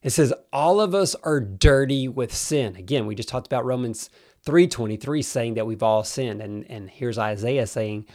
It 0.03 0.11
says, 0.11 0.35
All 0.53 0.81
of 0.81 0.95
us 0.95 1.15
are 1.23 1.41
dirty 1.41 2.09
with 2.09 2.35
sin. 2.35 2.77
Again, 2.77 3.07
we 3.07 3.15
just 3.15 3.29
talked 3.29 3.47
about 3.47 3.65
Romans 3.65 4.11
3:23 4.45 5.25
saying 5.25 5.55
that 5.55 5.67
we've 5.67 5.83
all 5.83 6.03
sinned. 6.03 6.43
And, 6.43 6.69
and 6.69 6.91
here's 6.91 7.19
Isaiah 7.19 7.67
saying, 7.67 8.07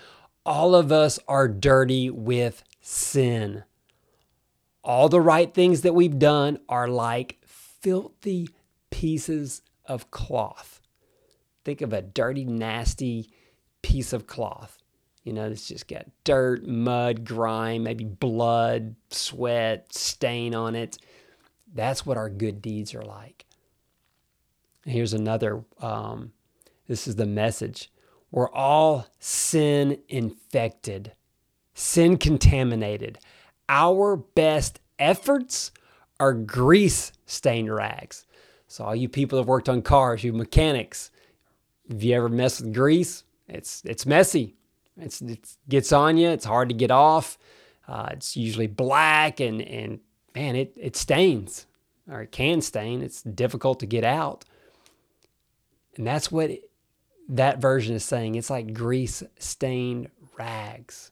All 0.46 0.76
of 0.76 0.92
us 0.92 1.20
are 1.28 1.48
dirty 1.48 2.10
with 2.10 2.64
sin. 2.82 3.64
All 4.84 5.10
the 5.10 5.22
right 5.22 5.54
things 5.54 5.82
that 5.82 5.96
we've 5.96 6.20
done 6.20 6.60
are 6.68 6.88
like 6.88 7.38
filthy 7.46 8.50
pieces 8.90 9.62
of 9.86 10.12
cloth. 10.12 10.82
Think 11.64 11.82
of 11.82 11.94
a 11.94 12.02
dirty, 12.02 12.46
nasty 12.46 13.30
piece 13.82 14.12
of 14.12 14.28
cloth. 14.28 14.78
You 15.28 15.34
know, 15.34 15.46
it's 15.46 15.68
just 15.68 15.90
got 15.90 16.06
dirt, 16.24 16.66
mud, 16.66 17.26
grime, 17.26 17.84
maybe 17.84 18.06
blood, 18.06 18.96
sweat, 19.10 19.94
stain 19.94 20.56
on 20.56 20.74
it. 20.74 20.98
That's 21.76 22.06
what 22.06 22.16
our 22.16 22.30
good 22.30 22.62
deeds 22.62 22.96
are 22.96 23.02
like. 23.02 23.46
Here's 24.86 25.12
another 25.12 25.66
um, 25.82 26.32
this 26.88 27.10
is 27.10 27.18
the 27.18 27.26
message. 27.26 27.92
We're 28.32 28.50
all 28.52 29.08
sin 29.20 30.00
infected, 30.08 31.12
sin 31.74 32.18
contaminated. 32.18 33.20
Our 33.68 34.16
best 34.16 34.80
efforts 34.98 35.74
are 36.22 36.34
grease 36.34 37.12
stained 37.26 37.74
rags. 37.76 38.26
So, 38.70 38.86
all 38.86 38.96
you 38.96 39.10
people 39.10 39.36
that 39.36 39.42
have 39.42 39.50
worked 39.50 39.68
on 39.68 39.82
cars, 39.82 40.24
you 40.24 40.32
mechanics, 40.32 41.12
if 41.90 42.02
you 42.02 42.16
ever 42.16 42.30
mess 42.30 42.62
with 42.62 42.74
grease, 42.74 43.26
it's 43.50 43.82
it's 43.84 44.06
messy. 44.06 44.57
It's 45.00 45.22
it 45.22 45.48
gets 45.70 45.92
on 45.92 46.18
you. 46.18 46.30
It's 46.30 46.46
hard 46.46 46.70
to 46.70 46.76
get 46.76 46.92
off. 46.92 47.38
Uh, 47.88 48.10
it's 48.12 48.36
usually 48.36 48.68
black 48.68 49.40
and 49.40 49.62
and 49.62 50.00
man, 50.36 50.56
it 50.56 50.74
it 50.76 50.96
stains 50.96 51.66
or 52.10 52.22
it 52.22 52.32
can 52.32 52.62
stain. 52.62 53.02
It's 53.02 53.22
difficult 53.22 53.80
to 53.82 53.86
get 53.86 54.04
out. 54.04 54.46
And 55.96 56.06
that's 56.06 56.32
what 56.32 56.52
that 57.30 57.60
version 57.60 57.96
is 57.96 58.06
saying 58.06 58.36
it's 58.36 58.50
like 58.50 58.74
grease 58.74 59.24
stained 59.40 60.10
rags. 60.38 61.12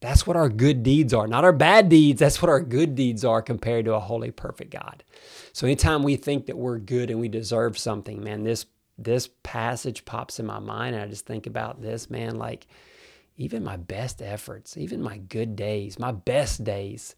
That's 0.00 0.26
what 0.26 0.36
our 0.36 0.50
good 0.50 0.82
deeds 0.82 1.14
are, 1.14 1.26
not 1.26 1.44
our 1.44 1.52
bad 1.52 1.88
deeds. 1.88 2.20
That's 2.20 2.42
what 2.42 2.50
our 2.50 2.60
good 2.60 2.94
deeds 2.94 3.24
are 3.24 3.40
compared 3.40 3.86
to 3.86 3.94
a 3.94 4.00
holy, 4.00 4.30
perfect 4.30 4.70
God. 4.70 5.02
So 5.52 5.66
anytime 5.66 6.02
we 6.02 6.16
think 6.16 6.46
that 6.46 6.58
we're 6.58 6.78
good 6.78 7.10
and 7.10 7.18
we 7.18 7.28
deserve 7.28 7.78
something, 7.78 8.22
man, 8.22 8.44
this 8.44 8.66
this 8.98 9.28
passage 9.42 10.04
pops 10.04 10.40
in 10.40 10.46
my 10.46 10.58
mind, 10.58 10.94
and 10.94 11.04
I 11.04 11.08
just 11.08 11.26
think 11.26 11.46
about 11.46 11.82
this, 11.82 12.08
man. 12.10 12.36
Like 12.36 12.66
even 13.36 13.62
my 13.62 13.76
best 13.76 14.22
efforts, 14.22 14.76
even 14.76 15.02
my 15.02 15.18
good 15.18 15.56
days, 15.56 15.98
my 15.98 16.12
best 16.12 16.64
days 16.64 17.14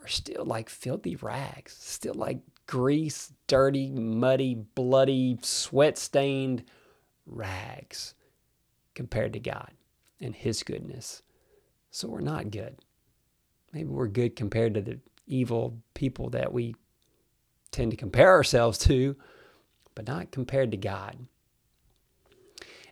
are 0.00 0.08
still 0.08 0.44
like 0.44 0.68
filthy 0.68 1.16
rags, 1.16 1.76
still 1.78 2.14
like 2.14 2.40
grease, 2.66 3.32
dirty, 3.46 3.90
muddy, 3.90 4.54
bloody, 4.54 5.38
sweat 5.42 5.96
stained 5.96 6.64
rags 7.26 8.14
compared 8.94 9.32
to 9.32 9.40
God 9.40 9.70
and 10.20 10.34
His 10.34 10.62
goodness. 10.62 11.22
So 11.90 12.08
we're 12.08 12.20
not 12.20 12.50
good. 12.50 12.76
Maybe 13.72 13.88
we're 13.88 14.08
good 14.08 14.36
compared 14.36 14.74
to 14.74 14.82
the 14.82 15.00
evil 15.26 15.78
people 15.94 16.30
that 16.30 16.52
we 16.52 16.74
tend 17.70 17.90
to 17.90 17.96
compare 17.96 18.28
ourselves 18.30 18.76
to, 18.78 19.16
but 19.94 20.06
not 20.06 20.30
compared 20.30 20.70
to 20.70 20.76
God. 20.76 21.26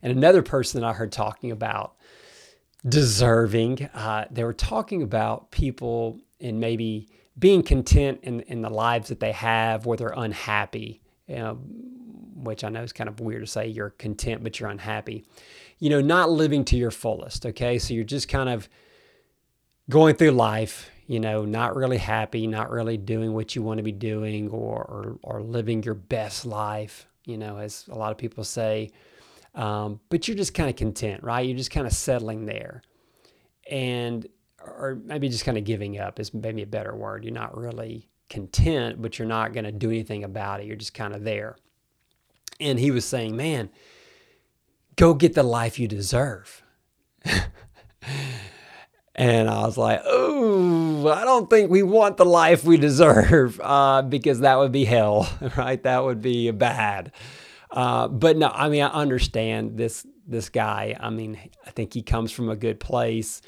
And 0.03 0.13
another 0.13 0.43
person 0.43 0.81
that 0.81 0.87
I 0.87 0.93
heard 0.93 1.13
talking 1.13 1.51
about 1.51 1.95
deserving, 2.89 3.89
uh, 3.95 4.25
they 4.31 4.45
were 4.45 4.55
talking 4.55 5.03
about 5.03 5.51
people 5.51 6.19
and 6.41 6.59
maybe 6.59 7.09
being 7.39 7.63
content 7.63 8.21
in, 8.23 8.41
in 8.43 8.63
the 8.63 8.71
lives 8.71 9.09
that 9.09 9.21
they 9.21 9.33
have 9.33 9.87
where 9.87 9.97
they're 9.97 10.15
unhappy, 10.17 11.01
you 11.27 11.37
know, 11.37 11.55
which 12.35 12.65
I 12.65 12.71
know 12.71 12.83
is 12.83 12.93
kind 12.93 13.09
of 13.09 13.21
weird 13.21 13.43
to 13.43 13.47
say 13.47 13.67
you're 13.67 13.91
content, 13.91 14.43
but 14.43 14.59
you're 14.59 14.71
unhappy. 14.71 15.25
You 15.79 15.91
know, 15.91 16.01
not 16.01 16.31
living 16.31 16.65
to 16.67 16.77
your 16.77 16.91
fullest. 16.91 17.47
Okay. 17.47 17.79
So 17.79 17.95
you're 17.95 18.05
just 18.05 18.29
kind 18.29 18.49
of 18.49 18.69
going 19.89 20.15
through 20.17 20.31
life, 20.33 20.91
you 21.11 21.19
know, 21.19 21.45
not 21.45 21.75
really 21.75 21.97
happy, 21.97 22.47
not 22.47 22.71
really 22.71 22.97
doing 22.97 23.33
what 23.33 23.57
you 23.57 23.63
want 23.63 23.79
to 23.79 23.83
be 23.83 23.91
doing 23.91 24.49
or, 24.51 24.77
or, 24.77 25.19
or 25.25 25.43
living 25.43 25.83
your 25.83 25.97
best 25.97 26.47
life, 26.47 27.09
you 27.25 27.37
know, 27.37 27.57
as 27.57 27.85
a 27.89 27.99
lot 27.99 28.13
of 28.13 28.17
people 28.17 28.45
say. 28.45 28.93
Um, 29.57 29.99
but 30.09 30.29
you're 30.29 30.37
just 30.37 30.55
kind 30.55 30.71
of 30.71 30.77
content, 30.77 31.25
right? 31.25 31.45
You're 31.45 31.57
just 31.57 31.73
kind 31.73 31.85
of 31.85 31.93
settling 31.93 32.47
there. 32.47 32.83
And 33.69 34.25
or 34.65 35.01
maybe 35.05 35.29
just 35.29 35.45
kind 35.45 35.59
of 35.59 35.65
giving 35.65 35.99
up 35.99 36.21
is 36.21 36.33
maybe 36.33 36.63
a 36.63 36.67
better 36.67 36.95
word. 36.95 37.25
You're 37.25 37.35
not 37.35 37.57
really 37.57 38.09
content, 38.29 39.03
but 39.03 39.19
you're 39.19 39.27
not 39.27 39.53
going 39.53 39.65
to 39.65 39.73
do 39.73 39.91
anything 39.91 40.23
about 40.23 40.61
it. 40.61 40.67
You're 40.67 40.77
just 40.77 40.95
kind 40.95 41.13
of 41.13 41.25
there. 41.25 41.57
And 42.61 42.79
he 42.79 42.93
was 42.93 43.05
saying, 43.05 43.35
man, 43.35 43.71
go 44.95 45.15
get 45.15 45.35
the 45.35 45.43
life 45.43 45.77
you 45.77 45.89
deserve. 45.89 46.63
and 49.21 49.51
I 49.51 49.63
was 49.63 49.77
like, 49.77 50.03
oh, 50.05 51.09
I 51.09 51.25
don't 51.25 51.51
think 51.51 51.71
we 51.71 51.83
want 51.83 52.17
the 52.17 52.25
life 52.25 52.65
we 52.65 52.77
deserve 52.77 53.61
uh, 53.65 54.03
because 54.03 54.41
that 54.41 54.59
would 54.59 54.73
be 54.73 54.85
hell, 54.85 55.29
right? 55.57 55.83
That 55.83 56.05
would 56.05 56.23
be 56.23 56.51
bad. 56.51 57.13
Uh, 57.71 58.09
but 58.09 58.37
no, 58.37 58.49
I 58.49 58.69
mean, 58.69 58.83
I 58.83 58.89
understand 58.89 59.77
this 59.77 60.07
this 60.27 60.49
guy. 60.49 60.97
I 60.99 61.11
mean, 61.11 61.39
I 61.67 61.71
think 61.71 61.95
he 61.95 62.03
comes 62.03 62.33
from 62.33 62.49
a 62.49 62.57
good 62.57 62.81
place 62.81 63.43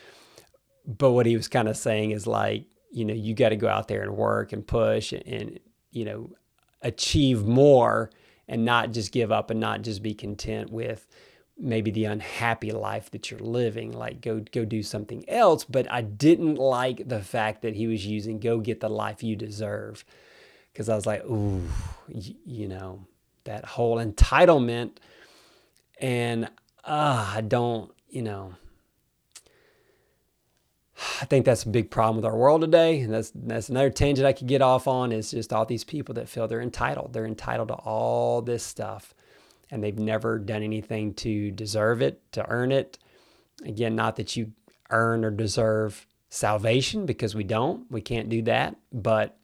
but 0.87 1.12
what 1.12 1.26
he 1.26 1.37
was 1.37 1.49
kind 1.49 1.69
of 1.69 1.76
saying 1.76 2.11
is 2.11 2.26
like, 2.26 2.67
you 2.91 3.05
know, 3.05 3.14
you 3.14 3.35
got 3.35 3.50
to 3.50 3.57
go 3.57 3.69
out 3.69 3.88
there 3.88 4.02
and 4.02 4.17
work 4.17 4.52
and 4.52 4.67
push 4.67 5.12
and, 5.12 5.26
and, 5.26 5.61
you 5.91 6.05
know, 6.05 6.31
achieve 6.83 7.45
more 7.45 8.11
and 8.49 8.64
not 8.64 8.93
just 8.93 9.12
give 9.12 9.31
up 9.31 9.50
and 9.50 9.61
not 9.61 9.83
just 9.83 10.02
be 10.02 10.14
content 10.14 10.71
with 10.71 11.07
maybe 11.59 11.91
the 11.91 12.05
unhappy 12.05 12.73
life 12.73 13.11
that 13.11 13.31
you're 13.31 13.41
living 13.41 13.93
like 13.93 14.21
go 14.21 14.41
go 14.53 14.65
do 14.65 14.83
something 14.83 15.29
else 15.29 15.65
but 15.65 15.91
I 15.91 16.01
didn't 16.01 16.57
like 16.57 17.09
the 17.09 17.21
fact 17.21 17.63
that 17.63 17.75
he 17.75 17.87
was 17.87 18.07
using 18.07 18.39
go 18.41 18.59
get 18.59 18.81
the 18.81 18.89
life 18.89 19.23
you 19.23 19.37
deserve 19.37 20.05
cuz 20.75 20.89
I 20.89 20.95
was 20.95 21.07
like 21.07 21.25
ooh 21.25 21.63
you, 22.09 22.35
you 22.45 22.69
know 22.69 23.07
that 23.45 23.65
whole 23.65 23.97
entitlement 23.99 24.93
and 26.01 26.47
uh, 26.85 27.33
I 27.37 27.43
don't 27.43 27.93
you 28.09 28.23
know 28.23 28.55
I 31.21 31.25
think 31.25 31.45
that's 31.45 31.65
a 31.65 31.69
big 31.69 31.91
problem 31.91 32.17
with 32.17 32.25
our 32.25 32.37
world 32.37 32.61
today. 32.61 33.01
And 33.01 33.13
that's 33.13 33.33
that's 33.35 33.69
another 33.69 33.91
tangent 33.91 34.27
I 34.27 34.33
could 34.33 34.47
get 34.47 34.63
off 34.63 34.87
on 34.87 35.11
is 35.11 35.33
just 35.33 35.53
all 35.53 35.65
these 35.65 35.85
people 35.85 36.15
that 36.15 36.29
feel 36.29 36.47
they're 36.47 36.61
entitled. 36.61 37.13
They're 37.13 37.27
entitled 37.27 37.69
to 37.69 37.75
all 37.75 38.41
this 38.41 38.63
stuff 38.63 39.15
and 39.73 39.83
they've 39.83 39.99
never 39.99 40.38
done 40.38 40.62
anything 40.62 41.14
to 41.14 41.50
deserve 41.50 42.02
it, 42.02 42.21
to 42.33 42.49
earn 42.49 42.71
it. 42.71 42.99
Again, 43.64 43.97
not 43.97 44.17
that 44.17 44.37
you 44.37 44.52
earn 44.91 45.25
or 45.25 45.31
deserve 45.31 46.07
salvation 46.29 47.07
because 47.07 47.35
we 47.35 47.43
don't. 47.43 47.91
We 47.91 48.02
can't 48.02 48.29
do 48.29 48.43
that. 48.43 48.76
But 48.93 49.37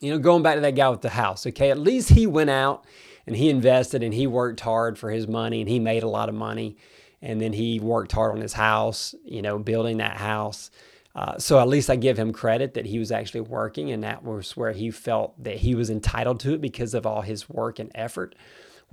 you 0.00 0.10
know, 0.10 0.18
going 0.18 0.42
back 0.42 0.54
to 0.54 0.60
that 0.60 0.76
guy 0.76 0.88
with 0.88 1.02
the 1.02 1.10
house, 1.10 1.46
okay, 1.48 1.70
at 1.70 1.78
least 1.78 2.10
he 2.10 2.26
went 2.26 2.50
out 2.50 2.84
and 3.26 3.34
he 3.34 3.50
invested 3.50 4.02
and 4.02 4.14
he 4.14 4.26
worked 4.26 4.60
hard 4.60 4.98
for 4.98 5.10
his 5.10 5.26
money 5.26 5.60
and 5.60 5.68
he 5.68 5.80
made 5.80 6.04
a 6.04 6.08
lot 6.08 6.28
of 6.28 6.34
money 6.34 6.76
and 7.20 7.40
then 7.40 7.52
he 7.52 7.80
worked 7.80 8.12
hard 8.12 8.32
on 8.36 8.40
his 8.40 8.52
house, 8.52 9.14
you 9.24 9.42
know, 9.42 9.58
building 9.58 9.96
that 9.96 10.16
house. 10.16 10.70
Uh, 11.16 11.38
so 11.38 11.58
at 11.58 11.68
least 11.68 11.90
I 11.90 11.96
give 11.96 12.18
him 12.18 12.32
credit 12.32 12.74
that 12.74 12.86
he 12.86 12.98
was 12.98 13.12
actually 13.12 13.42
working, 13.42 13.92
and 13.92 14.02
that 14.02 14.24
was 14.24 14.56
where 14.56 14.72
he 14.72 14.90
felt 14.90 15.40
that 15.42 15.58
he 15.58 15.74
was 15.74 15.88
entitled 15.88 16.40
to 16.40 16.54
it 16.54 16.60
because 16.60 16.92
of 16.92 17.06
all 17.06 17.22
his 17.22 17.48
work 17.48 17.78
and 17.78 17.90
effort. 17.94 18.34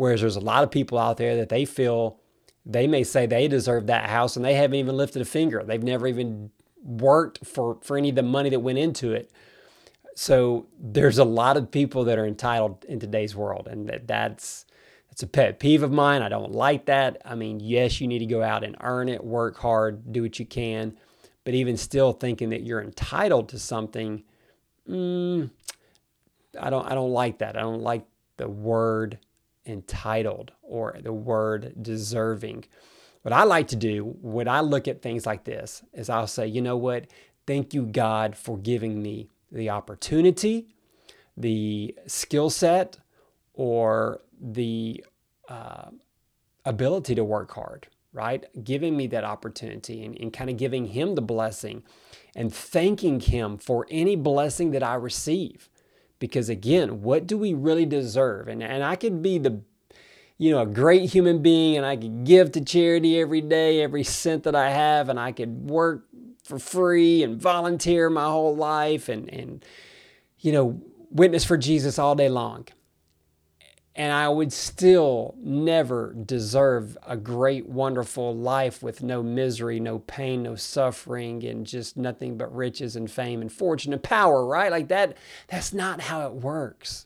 Whereas 0.01 0.21
there's 0.21 0.35
a 0.35 0.39
lot 0.39 0.63
of 0.63 0.71
people 0.71 0.97
out 0.97 1.17
there 1.17 1.35
that 1.35 1.49
they 1.49 1.63
feel 1.63 2.17
they 2.65 2.87
may 2.87 3.03
say 3.03 3.27
they 3.27 3.47
deserve 3.47 3.85
that 3.85 4.09
house 4.09 4.35
and 4.35 4.43
they 4.43 4.55
haven't 4.55 4.79
even 4.79 4.97
lifted 4.97 5.21
a 5.21 5.25
finger. 5.25 5.63
They've 5.63 5.83
never 5.83 6.07
even 6.07 6.49
worked 6.83 7.45
for, 7.45 7.77
for 7.83 7.99
any 7.99 8.09
of 8.09 8.15
the 8.15 8.23
money 8.23 8.49
that 8.49 8.61
went 8.61 8.79
into 8.79 9.13
it. 9.13 9.31
So 10.15 10.65
there's 10.79 11.19
a 11.19 11.23
lot 11.23 11.55
of 11.55 11.69
people 11.69 12.03
that 12.05 12.17
are 12.17 12.25
entitled 12.25 12.83
in 12.85 12.99
today's 12.99 13.35
world, 13.35 13.67
and 13.69 13.87
that 13.89 14.07
that's 14.07 14.65
it's 15.11 15.21
a 15.21 15.27
pet 15.27 15.59
peeve 15.59 15.83
of 15.83 15.91
mine. 15.91 16.23
I 16.23 16.29
don't 16.29 16.51
like 16.51 16.85
that. 16.85 17.21
I 17.23 17.35
mean, 17.35 17.59
yes, 17.59 18.01
you 18.01 18.07
need 18.07 18.19
to 18.19 18.25
go 18.25 18.41
out 18.41 18.63
and 18.63 18.75
earn 18.81 19.07
it, 19.07 19.23
work 19.23 19.59
hard, 19.59 20.11
do 20.11 20.23
what 20.23 20.39
you 20.39 20.47
can, 20.47 20.97
but 21.43 21.53
even 21.53 21.77
still 21.77 22.11
thinking 22.11 22.49
that 22.49 22.63
you're 22.63 22.81
entitled 22.81 23.49
to 23.49 23.59
something, 23.59 24.23
mm, 24.89 25.51
I 26.59 26.71
don't. 26.71 26.91
I 26.91 26.95
don't 26.95 27.11
like 27.11 27.37
that. 27.37 27.55
I 27.55 27.61
don't 27.61 27.83
like 27.83 28.07
the 28.37 28.49
word 28.49 29.19
entitled 29.65 30.51
or 30.61 30.97
the 31.01 31.13
word 31.13 31.73
deserving. 31.81 32.65
What 33.21 33.33
I 33.33 33.43
like 33.43 33.67
to 33.69 33.75
do 33.75 34.15
when 34.21 34.47
I 34.47 34.61
look 34.61 34.87
at 34.87 35.01
things 35.01 35.25
like 35.25 35.43
this 35.43 35.83
is 35.93 36.09
I'll 36.09 36.27
say, 36.27 36.47
you 36.47 36.61
know 36.61 36.77
what? 36.77 37.07
Thank 37.45 37.73
you, 37.73 37.85
God, 37.85 38.35
for 38.35 38.57
giving 38.57 39.01
me 39.01 39.29
the 39.51 39.69
opportunity, 39.69 40.67
the 41.37 41.95
skill 42.07 42.49
set, 42.49 42.97
or 43.53 44.21
the 44.39 45.03
uh, 45.49 45.89
ability 46.65 47.15
to 47.15 47.23
work 47.23 47.51
hard, 47.51 47.87
right? 48.13 48.45
Giving 48.63 48.95
me 48.95 49.07
that 49.07 49.23
opportunity 49.23 50.03
and, 50.03 50.17
and 50.19 50.33
kind 50.33 50.49
of 50.49 50.57
giving 50.57 50.87
Him 50.87 51.15
the 51.15 51.21
blessing 51.21 51.83
and 52.35 52.53
thanking 52.53 53.19
Him 53.19 53.57
for 53.57 53.85
any 53.91 54.15
blessing 54.15 54.71
that 54.71 54.83
I 54.83 54.95
receive. 54.95 55.69
Because 56.21 56.47
again, 56.49 57.01
what 57.01 57.27
do 57.27 57.35
we 57.37 57.53
really 57.53 57.85
deserve? 57.85 58.47
And, 58.47 58.63
and 58.63 58.83
I 58.83 58.95
could 58.95 59.21
be 59.21 59.39
the 59.39 59.61
you 60.37 60.49
know, 60.49 60.61
a 60.61 60.65
great 60.65 61.09
human 61.09 61.41
being 61.41 61.77
and 61.77 61.85
I 61.85 61.95
could 61.95 62.23
give 62.23 62.53
to 62.53 62.61
charity 62.61 63.19
every 63.19 63.41
day, 63.41 63.81
every 63.81 64.03
cent 64.03 64.43
that 64.43 64.55
I 64.55 64.71
have, 64.71 65.09
and 65.09 65.19
I 65.19 65.31
could 65.31 65.69
work 65.69 66.05
for 66.43 66.57
free 66.57 67.21
and 67.21 67.39
volunteer 67.39 68.09
my 68.09 68.25
whole 68.25 68.55
life 68.55 69.07
and, 69.07 69.31
and 69.31 69.65
you 70.39 70.51
know, 70.51 70.81
witness 71.11 71.43
for 71.43 71.57
Jesus 71.57 71.99
all 71.99 72.15
day 72.15 72.29
long 72.29 72.67
and 74.01 74.11
I 74.11 74.29
would 74.29 74.51
still 74.51 75.35
never 75.37 76.11
deserve 76.13 76.97
a 77.05 77.15
great, 77.15 77.69
wonderful 77.69 78.35
life 78.35 78.81
with 78.81 79.03
no 79.03 79.21
misery, 79.21 79.79
no 79.79 79.99
pain, 79.99 80.41
no 80.41 80.55
suffering, 80.55 81.43
and 81.43 81.67
just 81.67 81.97
nothing 81.97 82.35
but 82.35 82.51
riches 82.51 82.95
and 82.95 83.11
fame 83.11 83.41
and 83.41 83.53
fortune 83.53 83.93
and 83.93 84.01
power, 84.01 84.43
right? 84.43 84.71
Like 84.71 84.87
that, 84.87 85.17
that's 85.49 85.71
not 85.71 86.01
how 86.01 86.25
it 86.25 86.33
works. 86.33 87.05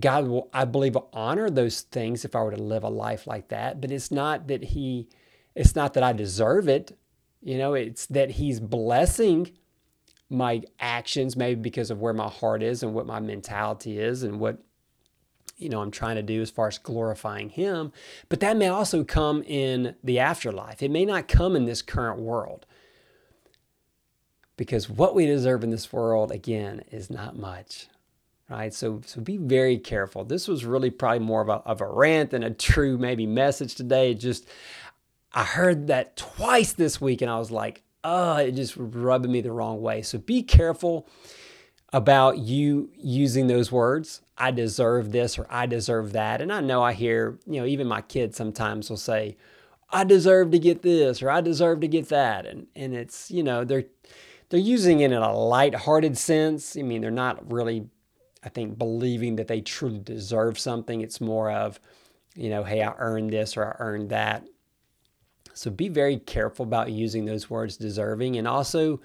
God 0.00 0.26
will, 0.26 0.50
I 0.52 0.64
believe, 0.64 0.98
honor 1.12 1.48
those 1.48 1.82
things 1.82 2.24
if 2.24 2.34
I 2.34 2.42
were 2.42 2.50
to 2.50 2.60
live 2.60 2.82
a 2.82 2.88
life 2.88 3.28
like 3.28 3.50
that, 3.50 3.80
but 3.80 3.92
it's 3.92 4.10
not 4.10 4.48
that 4.48 4.64
He, 4.64 5.08
it's 5.54 5.76
not 5.76 5.94
that 5.94 6.02
I 6.02 6.12
deserve 6.12 6.68
it. 6.68 6.98
You 7.40 7.56
know, 7.56 7.74
it's 7.74 8.06
that 8.06 8.32
He's 8.32 8.58
blessing 8.58 9.52
my 10.28 10.62
actions, 10.80 11.36
maybe 11.36 11.60
because 11.60 11.92
of 11.92 12.00
where 12.00 12.14
my 12.14 12.28
heart 12.28 12.64
is 12.64 12.82
and 12.82 12.94
what 12.94 13.06
my 13.06 13.20
mentality 13.20 13.96
is 13.96 14.24
and 14.24 14.40
what 14.40 14.60
you 15.60 15.68
know 15.68 15.80
I'm 15.80 15.90
trying 15.90 16.16
to 16.16 16.22
do 16.22 16.42
as 16.42 16.50
far 16.50 16.68
as 16.68 16.78
glorifying 16.78 17.50
him 17.50 17.92
but 18.28 18.40
that 18.40 18.56
may 18.56 18.68
also 18.68 19.04
come 19.04 19.42
in 19.42 19.94
the 20.02 20.18
afterlife 20.18 20.82
it 20.82 20.90
may 20.90 21.04
not 21.04 21.28
come 21.28 21.56
in 21.56 21.64
this 21.64 21.82
current 21.82 22.20
world 22.20 22.66
because 24.56 24.88
what 24.88 25.14
we 25.14 25.26
deserve 25.26 25.64
in 25.64 25.70
this 25.70 25.92
world 25.92 26.30
again 26.30 26.82
is 26.90 27.10
not 27.10 27.36
much 27.36 27.88
right? 28.50 28.74
So, 28.74 29.00
so 29.06 29.20
be 29.20 29.36
very 29.36 29.78
careful. 29.78 30.24
This 30.24 30.48
was 30.48 30.64
really 30.64 30.90
probably 30.90 31.20
more 31.20 31.40
of 31.40 31.48
a, 31.48 31.62
of 31.64 31.80
a 31.80 31.86
rant 31.86 32.30
than 32.30 32.42
a 32.42 32.50
true 32.50 32.98
maybe 32.98 33.24
message 33.24 33.76
today. 33.76 34.10
It 34.10 34.14
just, 34.14 34.46
I 35.32 35.44
heard 35.44 35.86
that 35.86 36.16
twice 36.16 36.72
this 36.72 37.00
week 37.00 37.22
and 37.22 37.30
I 37.30 37.38
was 37.38 37.52
like, 37.52 37.82
oh, 38.02 38.36
it 38.36 38.52
just 38.52 38.74
rubbing 38.76 39.30
me 39.30 39.40
the 39.40 39.52
wrong 39.52 39.80
way. 39.80 40.02
So 40.02 40.18
be 40.18 40.42
careful 40.42 41.08
about 41.92 42.38
you 42.38 42.90
using 42.96 43.46
those 43.46 43.72
words. 43.72 44.20
I 44.38 44.50
deserve 44.50 45.12
this 45.12 45.38
or 45.38 45.46
I 45.50 45.66
deserve 45.66 46.12
that. 46.12 46.40
And 46.40 46.52
I 46.52 46.60
know 46.60 46.82
I 46.82 46.92
hear, 46.92 47.38
you 47.46 47.60
know, 47.60 47.66
even 47.66 47.86
my 47.86 48.00
kids 48.00 48.36
sometimes 48.36 48.88
will 48.88 48.96
say, 48.96 49.36
I 49.90 50.04
deserve 50.04 50.52
to 50.52 50.58
get 50.58 50.82
this 50.82 51.20
or 51.20 51.30
I 51.30 51.40
deserve 51.40 51.80
to 51.80 51.88
get 51.88 52.08
that. 52.10 52.46
And 52.46 52.68
and 52.76 52.94
it's, 52.94 53.30
you 53.30 53.42
know, 53.42 53.64
they're 53.64 53.84
they're 54.48 54.60
using 54.60 55.00
it 55.00 55.12
in 55.12 55.18
a 55.18 55.32
light-hearted 55.32 56.16
sense. 56.16 56.76
I 56.76 56.82
mean, 56.82 57.02
they're 57.02 57.10
not 57.10 57.52
really, 57.52 57.88
I 58.42 58.48
think, 58.48 58.78
believing 58.78 59.36
that 59.36 59.46
they 59.46 59.60
truly 59.60 60.00
deserve 60.00 60.58
something. 60.58 61.00
It's 61.00 61.20
more 61.20 61.50
of, 61.50 61.78
you 62.34 62.50
know, 62.50 62.64
hey, 62.64 62.82
I 62.82 62.94
earned 62.98 63.32
this 63.32 63.56
or 63.56 63.64
I 63.64 63.76
earned 63.78 64.10
that. 64.10 64.44
So 65.54 65.70
be 65.70 65.88
very 65.88 66.16
careful 66.18 66.64
about 66.64 66.90
using 66.90 67.24
those 67.26 67.50
words 67.50 67.76
deserving 67.76 68.36
and 68.36 68.48
also 68.48 69.00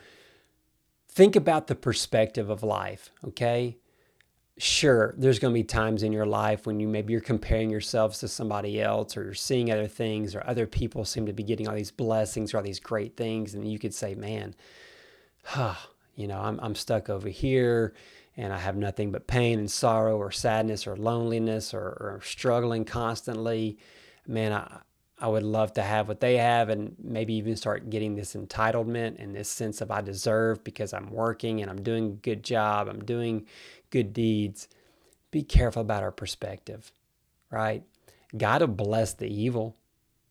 think 1.16 1.36
about 1.38 1.68
the 1.68 1.76
perspective 1.76 2.50
of 2.50 2.62
life, 2.62 3.10
okay? 3.26 3.78
Sure, 4.58 5.16
there's 5.18 5.40
going 5.40 5.54
to 5.54 5.60
be 5.60 5.64
times 5.64 6.04
in 6.04 6.12
your 6.12 6.26
life 6.26 6.68
when 6.68 6.80
you 6.80 6.88
maybe 6.88 7.14
you're 7.14 7.22
comparing 7.22 7.70
yourselves 7.70 8.20
to 8.20 8.28
somebody 8.28 8.82
else 8.82 9.18
or 9.18 9.24
you're 9.24 9.34
seeing 9.34 9.72
other 9.72 9.88
things 9.88 10.36
or 10.36 10.44
other 10.46 10.68
people 10.68 11.04
seem 11.04 11.26
to 11.26 11.34
be 11.34 11.44
getting 11.44 11.68
all 11.68 11.76
these 11.76 11.92
blessings 11.92 12.54
or 12.54 12.58
all 12.58 12.64
these 12.64 12.80
great 12.80 13.18
things 13.18 13.54
and 13.54 13.70
you 13.70 13.80
could 13.80 13.94
say, 13.94 14.16
"Man, 14.16 14.56
huh, 15.44 15.76
you 16.16 16.28
know, 16.28 16.40
I'm 16.40 16.58
I'm 16.62 16.76
stuck 16.76 17.10
over 17.10 17.28
here 17.28 17.94
and 18.38 18.54
I 18.54 18.60
have 18.60 18.78
nothing 18.78 19.12
but 19.12 19.28
pain 19.28 19.60
and 19.60 19.70
sorrow 19.70 20.18
or 20.18 20.32
sadness 20.32 20.88
or 20.88 20.96
loneliness 20.96 21.74
or, 21.74 21.80
or 21.82 22.22
struggling 22.24 22.86
constantly." 22.86 23.78
Man, 24.26 24.54
I 24.54 24.80
I 25.18 25.28
would 25.28 25.44
love 25.44 25.74
to 25.74 25.82
have 25.82 26.08
what 26.08 26.20
they 26.20 26.38
have 26.38 26.70
and 26.70 26.96
maybe 27.02 27.36
even 27.36 27.56
start 27.56 27.90
getting 27.90 28.16
this 28.16 28.36
entitlement 28.36 29.16
and 29.18 29.34
this 29.34 29.48
sense 29.48 29.80
of 29.80 29.90
I 29.90 30.02
deserve 30.02 30.64
because 30.64 30.94
I'm 30.94 31.10
working 31.10 31.62
and 31.62 31.72
I'm 31.72 31.82
doing 31.82 32.06
a 32.06 32.16
good 32.16 32.44
job, 32.44 32.90
I'm 32.90 33.04
doing 33.04 33.46
good 33.92 34.12
deeds. 34.12 34.68
Be 35.32 35.42
careful 35.42 35.82
about 35.82 36.04
our 36.04 36.12
perspective, 36.12 36.92
right? 37.50 37.84
God 38.38 38.62
will 38.62 38.68
bless 38.68 39.14
the 39.14 39.28
evil. 39.28 39.76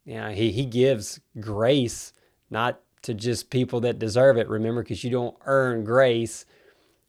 You 0.04 0.16
know, 0.16 0.30
he, 0.30 0.52
he 0.52 0.66
gives 0.66 1.20
grace 1.40 2.12
not 2.50 2.80
to 3.02 3.14
just 3.14 3.50
people 3.50 3.80
that 3.80 3.98
deserve 3.98 4.36
it. 4.36 4.48
Remember, 4.48 4.82
because 4.82 5.04
you 5.04 5.10
don't 5.10 5.36
earn 5.46 5.84
grace, 5.84 6.44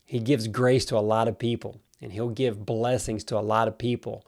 He 0.05 0.19
gives 0.19 0.47
grace 0.47 0.85
to 0.85 0.97
a 0.97 0.99
lot 0.99 1.27
of 1.27 1.39
people 1.39 1.79
and 2.01 2.11
He'll 2.11 2.29
give 2.29 2.65
blessings 2.65 3.23
to 3.25 3.37
a 3.37 3.39
lot 3.39 3.67
of 3.67 3.77
people 3.77 4.25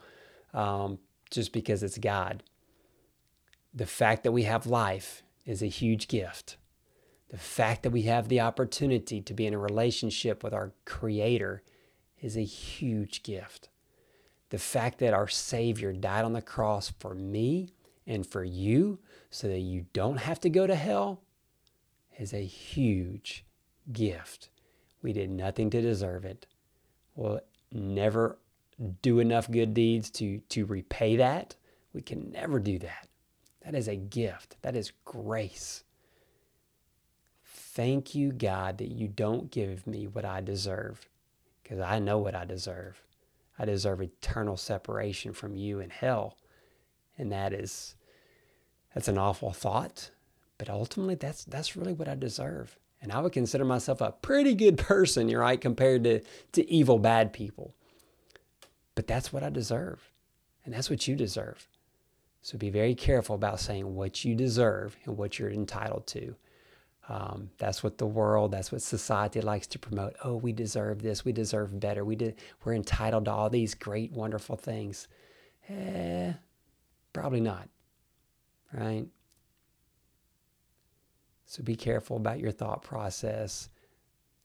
um, 0.53 0.99
just 1.29 1.53
because 1.53 1.83
it's 1.83 1.97
God. 1.97 2.43
The 3.73 3.85
fact 3.85 4.23
that 4.23 4.31
we 4.31 4.43
have 4.43 4.65
life 4.65 5.23
is 5.45 5.61
a 5.61 5.67
huge 5.67 6.07
gift. 6.07 6.57
The 7.29 7.37
fact 7.37 7.83
that 7.83 7.91
we 7.91 8.03
have 8.03 8.29
the 8.29 8.39
opportunity 8.39 9.21
to 9.21 9.33
be 9.33 9.45
in 9.45 9.53
a 9.53 9.59
relationship 9.59 10.43
with 10.43 10.53
our 10.53 10.73
Creator 10.85 11.61
is 12.21 12.37
a 12.37 12.43
huge 12.43 13.23
gift. 13.23 13.69
The 14.49 14.57
fact 14.57 14.99
that 14.99 15.13
our 15.13 15.27
Savior 15.27 15.91
died 15.91 16.23
on 16.23 16.33
the 16.33 16.41
cross 16.41 16.93
for 16.99 17.13
me 17.13 17.73
and 18.05 18.25
for 18.25 18.43
you 18.43 18.99
so 19.29 19.47
that 19.47 19.59
you 19.59 19.85
don't 19.91 20.17
have 20.17 20.39
to 20.41 20.49
go 20.49 20.65
to 20.65 20.75
hell 20.75 21.21
is 22.17 22.33
a 22.33 22.45
huge 22.45 23.45
gift. 23.91 24.49
We 25.01 25.11
did 25.13 25.29
nothing 25.29 25.69
to 25.71 25.81
deserve 25.81 26.23
it. 26.23 26.47
We'll 27.15 27.41
never 27.71 28.39
do 29.01 29.19
enough 29.19 29.51
good 29.51 29.73
deeds 29.73 30.09
to, 30.11 30.39
to 30.49 30.65
repay 30.65 31.17
that. 31.17 31.55
We 31.93 32.01
can 32.01 32.31
never 32.31 32.59
do 32.59 32.79
that. 32.79 33.07
That 33.67 33.75
is 33.75 33.89
a 33.89 33.97
gift. 33.97 34.55
That 34.61 34.77
is 34.77 34.93
grace. 35.03 35.83
Thank 37.43 38.15
you, 38.15 38.31
God, 38.31 38.77
that 38.77 38.93
you 38.93 39.09
don't 39.09 39.51
give 39.51 39.85
me 39.85 40.07
what 40.07 40.23
I 40.23 40.39
deserve 40.39 41.05
because 41.61 41.81
I 41.81 41.99
know 41.99 42.17
what 42.17 42.33
I 42.33 42.45
deserve. 42.45 43.03
I 43.59 43.65
deserve 43.65 44.01
eternal 44.01 44.55
separation 44.55 45.33
from 45.33 45.57
you 45.57 45.81
in 45.81 45.89
hell. 45.89 46.37
And 47.17 47.29
that 47.33 47.51
is 47.51 47.97
that's 48.95 49.09
an 49.09 49.17
awful 49.17 49.51
thought, 49.51 50.11
but 50.57 50.69
ultimately 50.69 51.15
that's 51.15 51.43
that's 51.43 51.75
really 51.75 51.91
what 51.91 52.07
I 52.07 52.15
deserve. 52.15 52.79
And 53.01 53.11
I 53.11 53.19
would 53.19 53.33
consider 53.33 53.65
myself 53.65 53.99
a 53.99 54.13
pretty 54.13 54.55
good 54.55 54.77
person, 54.77 55.27
you're 55.27 55.41
right, 55.41 55.59
compared 55.59 56.05
to, 56.05 56.21
to 56.53 56.71
evil 56.71 56.99
bad 56.99 57.33
people. 57.33 57.73
But 58.95 59.07
that's 59.07 59.33
what 59.33 59.43
I 59.43 59.49
deserve. 59.49 60.09
And 60.63 60.73
that's 60.73 60.89
what 60.89 61.05
you 61.05 61.17
deserve. 61.17 61.67
So 62.47 62.57
be 62.57 62.69
very 62.69 62.95
careful 62.95 63.35
about 63.35 63.59
saying 63.59 63.93
what 63.93 64.23
you 64.23 64.33
deserve 64.33 64.95
and 65.03 65.17
what 65.17 65.37
you're 65.37 65.49
entitled 65.49 66.07
to. 66.07 66.33
Um, 67.09 67.49
that's 67.57 67.83
what 67.83 67.97
the 67.97 68.05
world, 68.05 68.53
that's 68.53 68.71
what 68.71 68.81
society 68.81 69.41
likes 69.41 69.67
to 69.67 69.79
promote. 69.79 70.15
Oh, 70.23 70.37
we 70.37 70.53
deserve 70.53 71.01
this. 71.01 71.25
We 71.25 71.33
deserve 71.33 71.77
better. 71.77 72.05
We 72.05 72.15
did, 72.15 72.35
we're 72.63 72.75
entitled 72.75 73.25
to 73.25 73.31
all 73.31 73.49
these 73.49 73.75
great, 73.75 74.13
wonderful 74.13 74.55
things. 74.55 75.09
Eh, 75.67 76.31
probably 77.11 77.41
not. 77.41 77.67
Right? 78.71 79.07
So 81.47 81.63
be 81.63 81.75
careful 81.75 82.15
about 82.15 82.39
your 82.39 82.51
thought 82.51 82.81
process. 82.81 83.67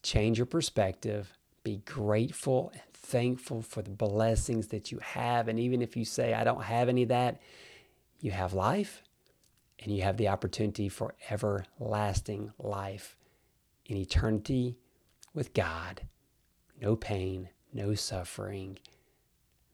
Change 0.02 0.38
your 0.38 0.46
perspective. 0.46 1.38
Be 1.62 1.82
grateful 1.84 2.72
and 2.72 2.82
thankful 2.94 3.62
for 3.62 3.80
the 3.80 3.90
blessings 3.90 4.66
that 4.68 4.90
you 4.90 4.98
have. 4.98 5.46
And 5.46 5.60
even 5.60 5.82
if 5.82 5.96
you 5.96 6.04
say, 6.04 6.34
I 6.34 6.42
don't 6.42 6.64
have 6.64 6.88
any 6.88 7.04
of 7.04 7.10
that, 7.10 7.40
you 8.22 8.30
have 8.30 8.54
life 8.54 9.02
and 9.80 9.94
you 9.94 10.02
have 10.02 10.16
the 10.16 10.28
opportunity 10.28 10.88
for 10.88 11.14
everlasting 11.28 12.52
life 12.58 13.16
in 13.84 13.96
eternity 13.96 14.78
with 15.34 15.52
God. 15.52 16.02
No 16.80 16.94
pain, 16.94 17.50
no 17.74 17.94
suffering. 17.94 18.78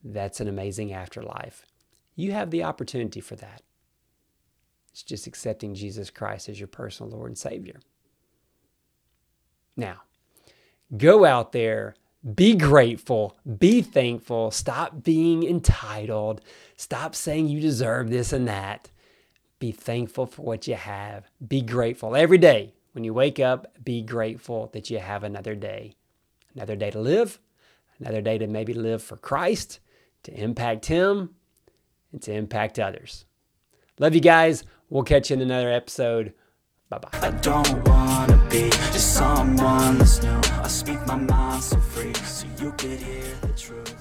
That's 0.02 0.40
an 0.40 0.48
amazing 0.48 0.92
afterlife. 0.92 1.66
You 2.16 2.32
have 2.32 2.50
the 2.50 2.64
opportunity 2.64 3.20
for 3.20 3.37
that. 3.37 3.62
It's 4.90 5.02
just 5.02 5.26
accepting 5.26 5.74
Jesus 5.74 6.08
Christ 6.08 6.48
as 6.48 6.58
your 6.58 6.68
personal 6.68 7.12
Lord 7.12 7.30
and 7.30 7.38
Savior. 7.38 7.80
Now, 9.76 10.02
go 10.96 11.26
out 11.26 11.52
there 11.52 11.94
be 12.35 12.55
grateful, 12.55 13.37
be 13.59 13.83
thankful, 13.83 14.51
stop 14.51 15.03
being 15.03 15.45
entitled, 15.45 16.41
stop 16.77 17.14
saying 17.14 17.49
you 17.49 17.61
deserve 17.61 18.11
this 18.11 18.33
and 18.33 18.49
that. 18.49 18.91
Be 19.59 19.73
thankful 19.73 20.27
for 20.27 20.43
what 20.43 20.69
you 20.69 20.75
have. 20.75 21.29
Be 21.47 21.62
grateful 21.62 22.14
every 22.14 22.38
day. 22.38 22.75
When 22.93 23.05
you 23.05 23.12
wake 23.14 23.41
up, 23.41 23.77
be 23.85 24.03
grateful 24.03 24.71
that 24.73 24.91
you 24.91 24.99
have 24.99 25.25
another 25.25 25.55
day. 25.55 25.95
Another 26.55 26.77
day 26.77 26.91
to 26.91 27.01
live, 27.01 27.38
another 28.01 28.21
day 28.21 28.38
to 28.38 28.47
maybe 28.47 28.75
live 28.75 29.03
for 29.03 29.17
Christ, 29.17 29.81
to 30.25 30.33
impact 30.33 30.87
Him, 30.87 31.35
and 32.12 32.23
to 32.23 32.33
impact 32.33 32.79
others. 32.79 33.25
Love 33.99 34.14
you 34.14 34.21
guys. 34.21 34.64
We'll 34.91 35.05
catch 35.05 35.31
you 35.31 35.35
in 35.35 35.43
another 35.43 35.71
episode. 35.71 36.35
Bye 36.88 36.99
bye. 36.99 38.35
Be 38.50 38.70
just 38.70 39.14
someone 39.14 39.98
that's 39.98 40.22
new. 40.22 40.40
I 40.62 40.68
speak 40.68 41.06
my 41.06 41.16
mind 41.16 41.62
so 41.62 41.76
free, 41.78 42.14
so 42.14 42.46
you 42.58 42.72
could 42.78 42.98
hear 42.98 43.34
the 43.42 43.48
truth. 43.48 43.97